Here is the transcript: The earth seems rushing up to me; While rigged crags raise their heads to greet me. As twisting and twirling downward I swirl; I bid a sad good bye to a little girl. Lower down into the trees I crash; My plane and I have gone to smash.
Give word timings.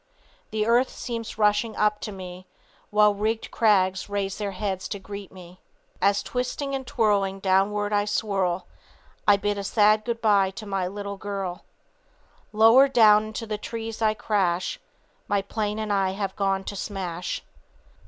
The 0.49 0.65
earth 0.65 0.89
seems 0.89 1.37
rushing 1.37 1.75
up 1.75 1.99
to 2.01 2.11
me; 2.11 2.47
While 2.89 3.13
rigged 3.13 3.51
crags 3.51 4.09
raise 4.09 4.39
their 4.39 4.49
heads 4.53 4.87
to 4.87 4.97
greet 4.99 5.31
me. 5.31 5.61
As 6.01 6.23
twisting 6.23 6.73
and 6.73 6.87
twirling 6.87 7.39
downward 7.39 7.93
I 7.93 8.05
swirl; 8.05 8.65
I 9.27 9.37
bid 9.37 9.59
a 9.59 9.63
sad 9.63 10.03
good 10.03 10.19
bye 10.19 10.49
to 10.57 10.65
a 10.65 10.89
little 10.89 11.17
girl. 11.17 11.65
Lower 12.51 12.87
down 12.87 13.25
into 13.25 13.45
the 13.45 13.59
trees 13.59 14.01
I 14.01 14.15
crash; 14.15 14.79
My 15.27 15.43
plane 15.43 15.77
and 15.77 15.93
I 15.93 16.13
have 16.13 16.35
gone 16.35 16.63
to 16.63 16.75
smash. 16.75 17.43